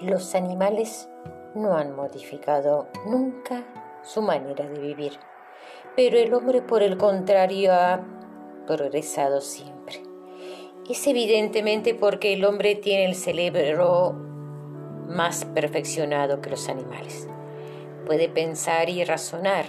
Los 0.00 0.34
animales 0.34 1.10
no 1.54 1.76
han 1.76 1.94
modificado 1.94 2.88
nunca 3.04 3.66
su 4.02 4.22
manera 4.22 4.66
de 4.66 4.80
vivir, 4.80 5.12
pero 5.94 6.16
el 6.16 6.32
hombre 6.32 6.62
por 6.62 6.82
el 6.82 6.96
contrario 6.96 7.74
ha 7.74 8.00
progresado 8.66 9.42
siempre. 9.42 10.02
Es 10.88 11.06
evidentemente 11.06 11.94
porque 11.94 12.32
el 12.32 12.46
hombre 12.46 12.76
tiene 12.76 13.04
el 13.04 13.14
cerebro 13.14 14.12
más 15.06 15.44
perfeccionado 15.44 16.40
que 16.40 16.48
los 16.48 16.70
animales. 16.70 17.28
Puede 18.06 18.30
pensar 18.30 18.88
y 18.88 19.04
razonar. 19.04 19.66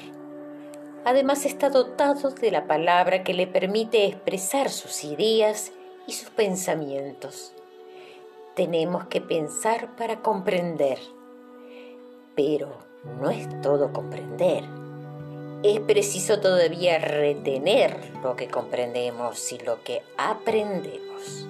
Además 1.04 1.45
está 1.45 1.70
dotado 1.70 2.29
de 2.29 2.52
la 2.52 2.68
palabra 2.68 3.23
que 3.23 3.34
le 3.34 3.48
permite 3.48 4.05
expresar 4.05 4.69
sus 4.69 5.04
ideas 5.04 5.74
y 6.07 6.13
sus 6.13 6.29
pensamientos. 6.29 7.54
Tenemos 8.55 9.05
que 9.05 9.21
pensar 9.21 9.96
para 9.96 10.21
comprender, 10.21 11.00
pero 12.36 12.68
no 13.21 13.29
es 13.29 13.47
todo 13.61 13.93
comprender. 13.93 14.65
Es 15.64 15.79
preciso 15.79 16.41
todavía 16.41 17.00
retener 17.00 18.11
lo 18.21 18.36
que 18.36 18.50
comprendemos 18.50 19.51
y 19.54 19.60
lo 19.60 19.82
que 19.83 20.01
aprendemos. 20.18 21.47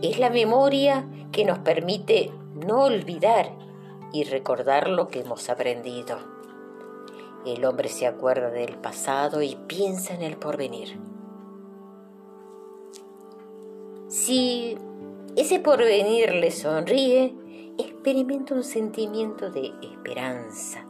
Es 0.00 0.18
la 0.18 0.30
memoria 0.30 1.04
que 1.30 1.44
nos 1.44 1.58
permite 1.58 2.30
no 2.54 2.84
olvidar 2.84 3.50
y 4.12 4.24
recordar 4.24 4.88
lo 4.88 5.08
que 5.08 5.20
hemos 5.20 5.50
aprendido. 5.50 6.16
El 7.44 7.64
hombre 7.66 7.88
se 7.88 8.06
acuerda 8.06 8.50
del 8.50 8.76
pasado 8.76 9.42
y 9.42 9.56
piensa 9.66 10.14
en 10.14 10.22
el 10.22 10.36
porvenir. 10.36 10.98
Si 14.08 14.78
ese 15.42 15.58
porvenir 15.58 16.34
le 16.34 16.52
sonríe, 16.52 17.34
experimenta 17.76 18.54
un 18.54 18.62
sentimiento 18.62 19.50
de 19.50 19.72
esperanza. 19.82 20.86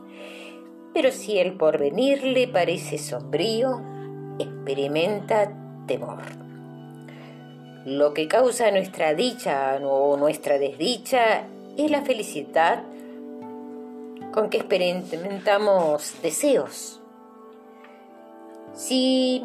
Pero 0.92 1.10
si 1.10 1.38
el 1.38 1.56
porvenir 1.56 2.22
le 2.22 2.48
parece 2.48 2.98
sombrío, 2.98 3.80
experimenta 4.38 5.50
temor. 5.86 6.20
Lo 7.86 8.12
que 8.12 8.28
causa 8.28 8.70
nuestra 8.70 9.14
dicha 9.14 9.78
o 9.82 10.18
nuestra 10.18 10.58
desdicha 10.58 11.44
es 11.78 11.90
la 11.90 12.02
felicidad 12.02 12.82
con 14.32 14.50
que 14.50 14.58
experimentamos 14.58 16.14
deseos. 16.22 17.00
Si 18.74 19.42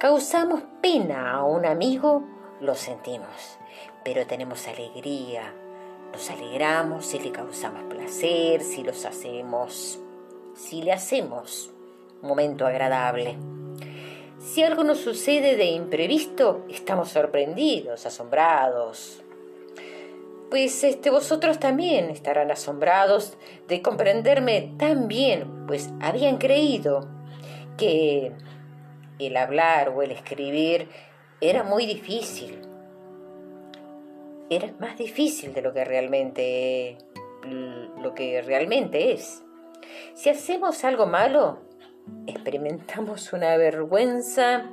causamos 0.00 0.62
pena 0.82 1.30
a 1.34 1.44
un 1.44 1.64
amigo, 1.64 2.37
lo 2.60 2.74
sentimos, 2.74 3.58
pero 4.04 4.26
tenemos 4.26 4.66
alegría, 4.66 5.54
nos 6.12 6.30
alegramos 6.30 7.06
si 7.06 7.18
le 7.18 7.30
causamos 7.30 7.84
placer, 7.84 8.62
si 8.62 8.82
los 8.82 9.04
hacemos, 9.04 9.98
si 10.54 10.82
le 10.82 10.92
hacemos 10.92 11.70
un 12.22 12.28
momento 12.28 12.66
agradable. 12.66 13.36
Si 14.40 14.62
algo 14.62 14.84
nos 14.84 14.98
sucede 14.98 15.56
de 15.56 15.66
imprevisto, 15.66 16.64
estamos 16.68 17.10
sorprendidos, 17.10 18.06
asombrados, 18.06 19.22
pues 20.50 20.82
este, 20.84 21.10
vosotros 21.10 21.58
también 21.58 22.08
estarán 22.10 22.50
asombrados 22.50 23.36
de 23.66 23.82
comprenderme 23.82 24.72
tan 24.78 25.06
bien, 25.06 25.66
pues 25.66 25.90
habían 26.00 26.38
creído 26.38 27.06
que 27.76 28.32
el 29.18 29.36
hablar 29.36 29.90
o 29.90 30.02
el 30.02 30.12
escribir 30.12 30.88
era 31.40 31.62
muy 31.62 31.86
difícil. 31.86 32.60
Era 34.50 34.72
más 34.80 34.96
difícil 34.96 35.52
de 35.52 35.62
lo 35.62 35.72
que 35.72 35.84
realmente 35.84 36.98
lo 38.00 38.14
que 38.14 38.42
realmente 38.42 39.12
es. 39.12 39.42
Si 40.14 40.28
hacemos 40.28 40.84
algo 40.84 41.06
malo, 41.06 41.60
experimentamos 42.26 43.32
una 43.32 43.56
vergüenza. 43.56 44.64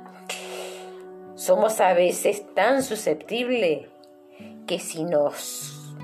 Somos 1.34 1.80
a 1.80 1.92
veces 1.92 2.44
tan 2.54 2.82
susceptibles 2.82 3.88
que 4.66 4.78
si 4.78 5.04
nos 5.04 5.94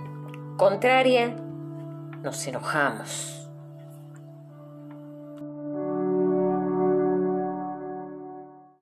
contraria, 0.56 1.34
nos 2.22 2.46
enojamos. 2.46 3.41